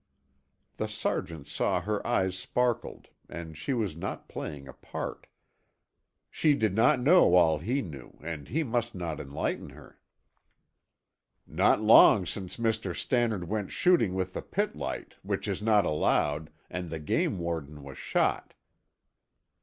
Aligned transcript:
The 0.77 0.87
sergeant 0.87 1.45
saw 1.45 1.79
her 1.79 2.05
eyes 2.07 2.35
sparkled 2.35 3.09
and 3.29 3.55
she 3.55 3.71
was 3.71 3.95
not 3.95 4.27
playing 4.27 4.67
a 4.67 4.73
part. 4.73 5.27
She 6.31 6.55
did 6.55 6.73
not 6.73 6.99
know 6.99 7.35
all 7.35 7.59
he 7.59 7.83
knew, 7.83 8.17
and 8.23 8.47
he 8.47 8.63
must 8.63 8.95
not 8.95 9.19
enlighten 9.19 9.69
her. 9.69 9.99
"Not 11.45 11.81
long 11.81 12.25
since 12.25 12.57
Mr. 12.57 12.95
Stannard 12.95 13.47
went 13.47 13.71
shooting 13.71 14.15
with 14.15 14.33
the 14.33 14.41
pit 14.41 14.75
light, 14.75 15.13
which 15.21 15.47
is 15.47 15.61
not 15.61 15.85
allowed, 15.85 16.49
and 16.67 16.89
the 16.89 16.99
game 16.99 17.37
warden 17.37 17.83
was 17.83 17.99
shot." 17.99 18.55